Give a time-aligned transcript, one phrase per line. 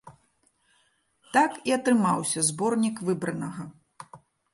[1.35, 3.63] Так і атрымаўся зборнік выбранага.